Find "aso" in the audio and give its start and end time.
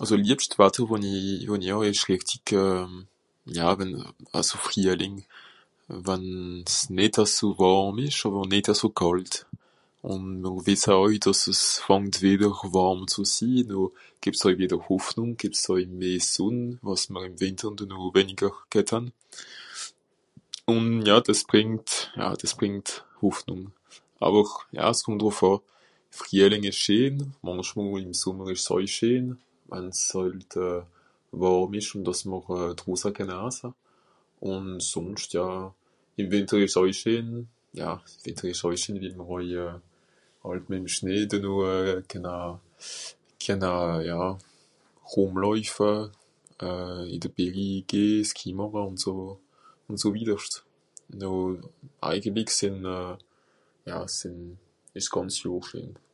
7.24-7.46, 8.72-8.88